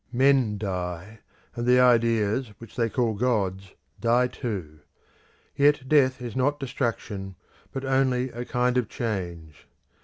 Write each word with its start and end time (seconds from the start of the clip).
Men 0.11 0.57
die, 0.57 1.19
and 1.55 1.67
the 1.67 1.79
ideas 1.79 2.53
which 2.57 2.75
they 2.75 2.89
call 2.89 3.13
gods 3.13 3.73
die 3.99 4.25
too; 4.25 4.79
yet 5.55 5.87
death 5.87 6.23
is 6.23 6.35
not 6.35 6.59
destruction, 6.59 7.35
but 7.71 7.85
only 7.85 8.31
a 8.31 8.43
kind 8.43 8.77
of 8.79 8.89
change. 8.89 9.67